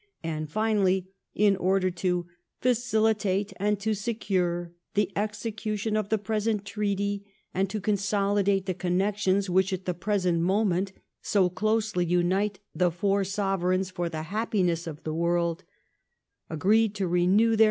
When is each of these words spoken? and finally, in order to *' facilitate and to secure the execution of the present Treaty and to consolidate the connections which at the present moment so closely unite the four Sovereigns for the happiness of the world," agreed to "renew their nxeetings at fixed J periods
and 0.23 0.49
finally, 0.49 1.11
in 1.35 1.55
order 1.57 1.91
to 1.91 2.25
*' 2.43 2.47
facilitate 2.59 3.53
and 3.57 3.79
to 3.79 3.93
secure 3.93 4.73
the 4.95 5.11
execution 5.15 5.95
of 5.95 6.09
the 6.09 6.17
present 6.17 6.65
Treaty 6.65 7.23
and 7.53 7.69
to 7.69 7.79
consolidate 7.79 8.65
the 8.65 8.73
connections 8.73 9.47
which 9.47 9.71
at 9.71 9.85
the 9.85 9.93
present 9.93 10.39
moment 10.41 10.91
so 11.21 11.51
closely 11.51 12.03
unite 12.03 12.57
the 12.73 12.89
four 12.89 13.23
Sovereigns 13.23 13.91
for 13.91 14.09
the 14.09 14.23
happiness 14.23 14.87
of 14.87 15.03
the 15.03 15.13
world," 15.13 15.63
agreed 16.49 16.95
to 16.95 17.07
"renew 17.07 17.19
their 17.19 17.19
nxeetings 17.19 17.21
at 17.21 17.51
fixed 17.51 17.57
J 17.57 17.57
periods 17.57 17.59